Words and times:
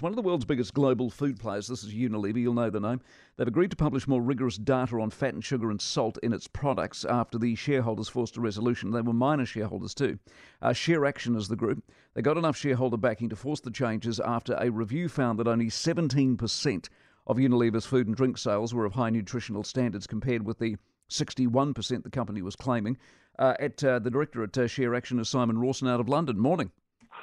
One 0.00 0.12
of 0.12 0.16
the 0.16 0.22
world's 0.22 0.46
biggest 0.46 0.72
global 0.72 1.10
food 1.10 1.38
players. 1.38 1.68
This 1.68 1.84
is 1.84 1.92
Unilever, 1.92 2.40
you'll 2.40 2.54
know 2.54 2.70
the 2.70 2.80
name. 2.80 3.02
They've 3.36 3.46
agreed 3.46 3.70
to 3.72 3.76
publish 3.76 4.08
more 4.08 4.22
rigorous 4.22 4.56
data 4.56 4.98
on 4.98 5.10
fat 5.10 5.34
and 5.34 5.44
sugar 5.44 5.70
and 5.70 5.78
salt 5.78 6.16
in 6.22 6.32
its 6.32 6.48
products 6.48 7.04
after 7.04 7.36
the 7.36 7.54
shareholders 7.54 8.08
forced 8.08 8.38
a 8.38 8.40
resolution. 8.40 8.92
They 8.92 9.02
were 9.02 9.12
minor 9.12 9.44
shareholders 9.44 9.92
too. 9.92 10.18
Uh, 10.62 10.70
ShareAction 10.70 11.36
is 11.36 11.48
the 11.48 11.56
group. 11.56 11.84
They 12.14 12.22
got 12.22 12.38
enough 12.38 12.56
shareholder 12.56 12.96
backing 12.96 13.28
to 13.28 13.36
force 13.36 13.60
the 13.60 13.70
changes 13.70 14.20
after 14.20 14.56
a 14.58 14.70
review 14.70 15.10
found 15.10 15.38
that 15.38 15.48
only 15.48 15.66
17% 15.66 16.88
of 17.26 17.36
Unilever's 17.36 17.84
food 17.84 18.06
and 18.06 18.16
drink 18.16 18.38
sales 18.38 18.72
were 18.72 18.86
of 18.86 18.94
high 18.94 19.10
nutritional 19.10 19.64
standards 19.64 20.06
compared 20.06 20.46
with 20.46 20.58
the 20.58 20.78
61% 21.10 22.04
the 22.04 22.10
company 22.10 22.40
was 22.40 22.56
claiming. 22.56 22.96
Uh, 23.38 23.54
at 23.60 23.84
uh, 23.84 23.98
the 23.98 24.10
director 24.10 24.42
at 24.42 24.56
uh, 24.56 24.62
ShareAction 24.62 25.20
is 25.20 25.28
Simon 25.28 25.58
Rawson 25.58 25.88
out 25.88 26.00
of 26.00 26.08
London. 26.08 26.38
Morning. 26.38 26.70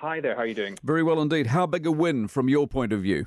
Hi 0.01 0.21
there, 0.21 0.35
how 0.35 0.41
are 0.41 0.45
you 0.45 0.53
doing? 0.53 0.77
Very 0.83 1.01
well 1.01 1.19
indeed. 1.23 1.47
How 1.47 1.65
big 1.65 1.87
a 1.87 1.91
win 1.91 2.27
from 2.27 2.49
your 2.49 2.67
point 2.67 2.93
of 2.93 3.01
view? 3.01 3.25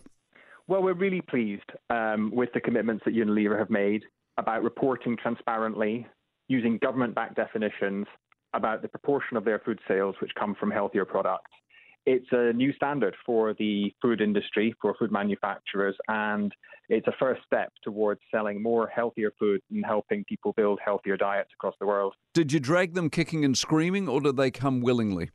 Well, 0.68 0.84
we're 0.84 0.94
really 0.94 1.20
pleased 1.20 1.68
um, 1.90 2.30
with 2.32 2.50
the 2.54 2.60
commitments 2.60 3.02
that 3.04 3.12
Unilever 3.12 3.58
have 3.58 3.70
made 3.70 4.04
about 4.38 4.62
reporting 4.62 5.16
transparently, 5.20 6.06
using 6.46 6.78
government 6.78 7.16
backed 7.16 7.34
definitions 7.34 8.06
about 8.54 8.82
the 8.82 8.88
proportion 8.88 9.36
of 9.36 9.44
their 9.44 9.58
food 9.58 9.80
sales 9.88 10.14
which 10.22 10.30
come 10.38 10.54
from 10.60 10.70
healthier 10.70 11.04
products. 11.04 11.50
It's 12.06 12.28
a 12.30 12.52
new 12.52 12.72
standard 12.74 13.16
for 13.26 13.52
the 13.58 13.92
food 14.00 14.20
industry, 14.20 14.72
for 14.80 14.94
food 14.96 15.10
manufacturers, 15.10 15.96
and 16.06 16.52
it's 16.88 17.08
a 17.08 17.12
first 17.18 17.40
step 17.44 17.72
towards 17.82 18.20
selling 18.30 18.62
more 18.62 18.86
healthier 18.86 19.32
food 19.40 19.60
and 19.72 19.84
helping 19.84 20.22
people 20.28 20.52
build 20.56 20.78
healthier 20.84 21.16
diets 21.16 21.50
across 21.52 21.74
the 21.80 21.86
world. 21.86 22.14
Did 22.32 22.52
you 22.52 22.60
drag 22.60 22.94
them 22.94 23.10
kicking 23.10 23.44
and 23.44 23.58
screaming, 23.58 24.08
or 24.08 24.20
did 24.20 24.36
they 24.36 24.52
come 24.52 24.82
willingly? 24.82 25.30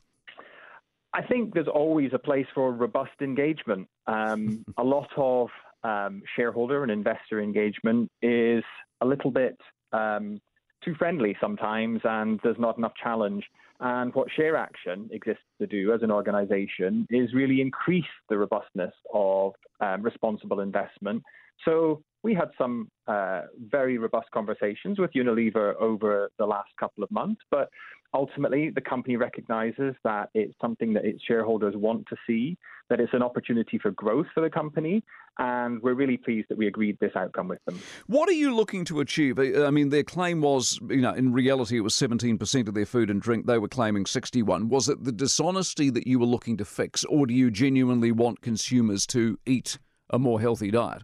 I 1.16 1.22
think 1.22 1.54
there's 1.54 1.66
always 1.66 2.10
a 2.12 2.18
place 2.18 2.46
for 2.54 2.72
robust 2.72 3.22
engagement. 3.22 3.88
Um, 4.06 4.64
a 4.76 4.84
lot 4.84 5.08
of 5.16 5.48
um, 5.82 6.22
shareholder 6.36 6.82
and 6.82 6.92
investor 6.92 7.40
engagement 7.40 8.10
is 8.20 8.62
a 9.00 9.06
little 9.06 9.30
bit 9.30 9.56
um, 9.94 10.42
too 10.84 10.94
friendly 10.94 11.34
sometimes, 11.40 12.02
and 12.04 12.38
there's 12.42 12.58
not 12.58 12.76
enough 12.76 12.92
challenge. 13.02 13.44
And 13.80 14.14
what 14.14 14.28
ShareAction 14.38 15.10
exists 15.10 15.44
to 15.58 15.66
do 15.66 15.94
as 15.94 16.02
an 16.02 16.10
organization 16.10 17.06
is 17.08 17.32
really 17.32 17.62
increase 17.62 18.04
the 18.28 18.36
robustness 18.36 18.92
of 19.12 19.54
um, 19.80 20.02
responsible 20.02 20.60
investment. 20.60 21.22
So 21.64 22.02
we 22.22 22.34
had 22.34 22.50
some 22.58 22.90
uh, 23.06 23.42
very 23.70 23.98
robust 23.98 24.30
conversations 24.32 24.98
with 24.98 25.12
Unilever 25.12 25.74
over 25.80 26.28
the 26.38 26.46
last 26.46 26.70
couple 26.78 27.04
of 27.04 27.10
months, 27.10 27.40
but 27.50 27.68
ultimately 28.14 28.70
the 28.70 28.80
company 28.80 29.16
recognizes 29.16 29.94
that 30.02 30.30
it's 30.34 30.54
something 30.60 30.92
that 30.94 31.04
its 31.04 31.22
shareholders 31.22 31.74
want 31.76 32.06
to 32.08 32.16
see, 32.26 32.56
that 32.88 33.00
it's 33.00 33.12
an 33.12 33.22
opportunity 33.22 33.78
for 33.78 33.90
growth 33.92 34.26
for 34.34 34.40
the 34.40 34.50
company, 34.50 35.04
and 35.38 35.80
we're 35.82 35.94
really 35.94 36.16
pleased 36.16 36.48
that 36.48 36.56
we 36.56 36.66
agreed 36.66 36.96
this 37.00 37.12
outcome 37.14 37.46
with 37.46 37.64
them. 37.66 37.78
What 38.06 38.28
are 38.28 38.32
you 38.32 38.54
looking 38.54 38.84
to 38.86 39.00
achieve? 39.00 39.38
I 39.38 39.70
mean, 39.70 39.90
their 39.90 40.02
claim 40.02 40.40
was, 40.40 40.80
you 40.88 41.02
know, 41.02 41.12
in 41.12 41.32
reality 41.32 41.76
it 41.76 41.82
was 41.82 41.94
17% 41.94 42.68
of 42.68 42.74
their 42.74 42.86
food 42.86 43.10
and 43.10 43.20
drink. 43.20 43.46
They 43.46 43.58
were 43.58 43.68
claiming 43.68 44.06
61. 44.06 44.68
Was 44.68 44.88
it 44.88 45.04
the 45.04 45.12
dishonesty 45.12 45.90
that 45.90 46.06
you 46.06 46.18
were 46.18 46.26
looking 46.26 46.56
to 46.56 46.64
fix, 46.64 47.04
or 47.04 47.26
do 47.26 47.34
you 47.34 47.50
genuinely 47.50 48.12
want 48.12 48.40
consumers 48.40 49.06
to 49.08 49.38
eat 49.46 49.78
a 50.10 50.18
more 50.18 50.40
healthy 50.40 50.70
diet? 50.70 51.02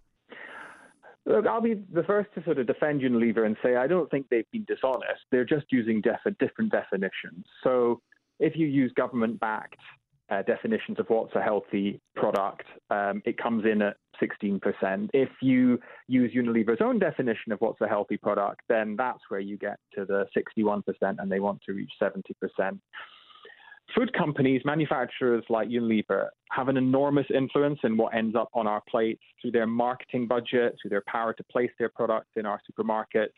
Look, 1.25 1.47
I'll 1.47 1.61
be 1.61 1.75
the 1.93 2.03
first 2.03 2.31
to 2.35 2.45
sort 2.45 2.59
of 2.59 2.67
defend 2.67 3.01
Unilever 3.01 3.47
and 3.47 3.57
say 3.63 3.77
I 3.77 3.87
don't 3.87 4.11
think 4.11 4.27
they've 4.29 4.51
been 4.51 4.65
dishonest. 4.67 5.23
They're 5.31 5.45
just 5.45 5.67
using 5.71 6.01
def- 6.01 6.39
different 6.39 6.73
definitions. 6.73 7.45
So 7.63 8.01
if 8.41 8.57
you 8.57 8.67
use 8.67 8.93
government 8.97 9.39
backed 9.39 9.79
uh, 10.31 10.43
definitions 10.43 10.99
of 10.99 11.07
what's 11.09 11.35
a 11.37 11.43
healthy 11.43 12.01
product, 12.17 12.65
um, 12.91 13.23
it 13.25 13.39
comes 13.39 13.65
in 13.65 13.83
at 13.83 13.97
16%. 14.21 15.11
If 15.13 15.29
you 15.41 15.79
use 16.09 16.33
Unilever's 16.35 16.81
own 16.81 16.99
definition 16.99 17.53
of 17.53 17.61
what's 17.61 17.81
a 17.81 17.89
healthy 17.89 18.17
product, 18.17 18.63
then 18.69 18.97
that's 18.97 19.21
where 19.29 19.41
you 19.41 19.57
get 19.57 19.79
to 19.95 20.05
the 20.05 20.27
61%, 20.37 20.83
and 21.01 21.31
they 21.31 21.41
want 21.41 21.61
to 21.67 21.73
reach 21.73 21.93
70%. 22.01 22.79
Food 23.95 24.13
companies, 24.15 24.63
manufacturers 24.65 25.45
like 25.51 25.69
Unilever, 25.69 26.29
have 26.51 26.69
an 26.69 26.79
enormous 26.79 27.27
influence 27.35 27.79
in 27.85 27.97
what 27.97 28.15
ends 28.15 28.35
up 28.35 28.49
on 28.55 28.67
our 28.67 28.83
plates 28.91 29.23
through 29.41 29.51
their 29.51 29.67
marketing 29.67 30.27
budget, 30.27 30.77
through 30.81 30.89
their 30.89 31.05
power 31.07 31.35
to 31.35 31.45
place 31.45 31.71
their 31.79 31.91
products 31.91 32.31
in 32.37 32.47
our 32.47 32.61
supermarkets. 32.71 33.35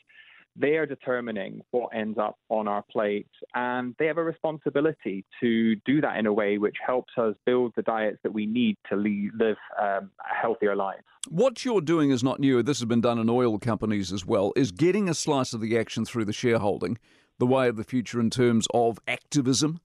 They 0.57 0.77
are 0.77 0.87
determining 0.87 1.63
what 1.73 1.89
ends 1.93 2.17
up 2.17 2.39
on 2.49 2.69
our 2.69 2.83
plates, 2.83 3.33
and 3.55 3.97
they 3.99 4.07
have 4.07 4.19
a 4.19 4.23
responsibility 4.23 5.25
to 5.41 5.75
do 5.85 6.01
that 6.01 6.17
in 6.17 6.27
a 6.27 6.33
way 6.33 6.59
which 6.59 6.77
helps 6.87 7.13
us 7.19 7.35
build 7.45 7.73
the 7.75 7.83
diets 7.83 8.19
that 8.23 8.33
we 8.33 8.47
need 8.47 8.77
to 8.89 8.97
live 8.97 9.57
um, 9.83 10.11
a 10.21 10.35
healthier 10.41 10.77
life. 10.77 11.01
What 11.29 11.65
you're 11.65 11.81
doing 11.81 12.11
is 12.11 12.23
not 12.23 12.39
new. 12.39 12.63
This 12.63 12.79
has 12.79 12.87
been 12.87 13.01
done 13.01 13.19
in 13.19 13.29
oil 13.29 13.59
companies 13.59 14.13
as 14.13 14.25
well. 14.25 14.53
Is 14.55 14.71
getting 14.71 15.09
a 15.09 15.15
slice 15.15 15.53
of 15.53 15.61
the 15.61 15.77
action 15.77 16.05
through 16.05 16.27
the 16.27 16.33
shareholding 16.33 16.99
the 17.39 17.47
way 17.47 17.67
of 17.67 17.75
the 17.75 17.83
future 17.83 18.21
in 18.21 18.31
terms 18.31 18.69
of 18.73 19.01
activism? 19.09 19.81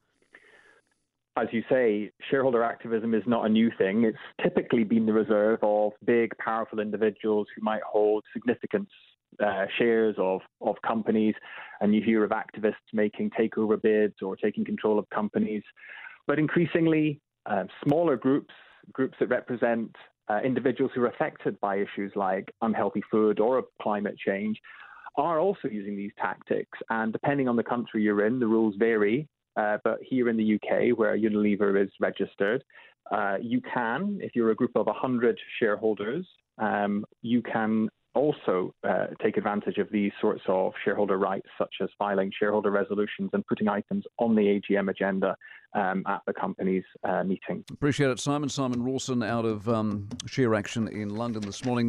As 1.42 1.48
you 1.52 1.64
say, 1.70 2.12
shareholder 2.30 2.64
activism 2.64 3.14
is 3.14 3.24
not 3.26 3.46
a 3.46 3.50
new 3.50 3.72
thing. 3.78 4.04
It's 4.04 4.18
typically 4.44 4.84
been 4.84 5.06
the 5.06 5.14
reserve 5.14 5.60
of 5.62 5.94
big, 6.06 6.38
powerful 6.38 6.80
individuals 6.80 7.48
who 7.56 7.64
might 7.64 7.82
hold 7.84 8.24
significant 8.34 8.88
uh, 9.44 9.66
shares 9.78 10.16
of, 10.18 10.42
of 10.62 10.76
companies, 10.86 11.36
and 11.82 11.94
you 11.94 12.02
hear 12.02 12.24
of 12.24 12.32
activists 12.32 12.74
making 12.94 13.30
takeover 13.32 13.82
bids 13.82 14.16
or 14.22 14.36
taking 14.36 14.66
control 14.66 15.00
of 15.00 15.10
companies. 15.12 15.64
But 16.28 16.40
increasingly, 16.40 17.22
uh, 17.46 17.66
smaller 17.84 18.18
groups, 18.18 18.54
groups 18.92 19.16
that 19.20 19.28
represent 19.28 19.96
uh, 20.30 20.40
individuals 20.44 20.92
who 20.94 21.04
are 21.04 21.08
affected 21.08 21.60
by 21.60 21.78
issues 21.78 22.12
like 22.16 22.54
unhealthy 22.62 23.04
food 23.10 23.40
or 23.40 23.64
climate 23.82 24.18
change, 24.18 24.60
are 25.16 25.40
also 25.40 25.68
using 25.70 25.96
these 25.96 26.12
tactics. 26.20 26.78
And 26.90 27.12
depending 27.14 27.48
on 27.48 27.56
the 27.56 27.64
country 27.64 28.04
you're 28.04 28.26
in, 28.26 28.40
the 28.40 28.48
rules 28.48 28.76
vary. 28.78 29.28
Uh, 29.60 29.78
but 29.84 29.98
here 30.02 30.30
in 30.30 30.38
the 30.38 30.56
UK, 30.56 30.98
where 30.98 31.18
Unilever 31.18 31.84
is 31.84 31.90
registered, 32.00 32.64
uh, 33.12 33.36
you 33.42 33.60
can, 33.62 34.20
if 34.22 34.32
you're 34.36 34.52
a 34.52 34.56
group 34.56 34.72
of 34.76 34.86
100 34.86 35.38
shareholders, 35.60 36.26
um, 36.60 37.04
you 37.22 37.42
can 37.42 37.90
also 38.16 38.74
uh, 38.88 39.08
take 39.22 39.38
advantage 39.38 39.78
of 39.78 39.88
these 39.92 40.12
sorts 40.22 40.42
of 40.48 40.74
shareholder 40.84 41.18
rights, 41.18 41.48
such 41.58 41.74
as 41.82 41.90
filing 41.98 42.32
shareholder 42.38 42.72
resolutions 42.72 43.30
and 43.34 43.46
putting 43.48 43.68
items 43.68 44.04
on 44.18 44.36
the 44.36 44.42
AGM 44.42 44.90
agenda 44.90 45.36
um, 45.74 46.04
at 46.08 46.22
the 46.26 46.34
company's 46.34 46.84
uh, 47.04 47.24
meeting. 47.24 47.64
Appreciate 47.72 48.10
it, 48.10 48.20
Simon. 48.20 48.50
Simon 48.50 48.84
Rawson 48.84 49.22
out 49.22 49.46
of 49.46 49.70
um, 49.70 50.08
ShareAction 50.26 50.92
in 50.92 51.10
London 51.10 51.42
this 51.42 51.64
morning. 51.64 51.88